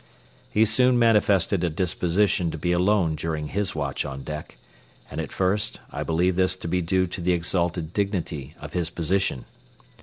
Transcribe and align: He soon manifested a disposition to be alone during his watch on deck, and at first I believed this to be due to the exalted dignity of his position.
He 0.49 0.65
soon 0.65 0.97
manifested 0.97 1.63
a 1.63 1.69
disposition 1.69 2.49
to 2.49 2.57
be 2.57 2.71
alone 2.71 3.13
during 3.15 3.49
his 3.49 3.75
watch 3.75 4.03
on 4.03 4.23
deck, 4.23 4.57
and 5.11 5.21
at 5.21 5.31
first 5.31 5.79
I 5.91 6.01
believed 6.01 6.37
this 6.37 6.55
to 6.55 6.67
be 6.67 6.81
due 6.81 7.05
to 7.05 7.21
the 7.21 7.33
exalted 7.33 7.93
dignity 7.93 8.55
of 8.59 8.73
his 8.73 8.89
position. 8.89 9.45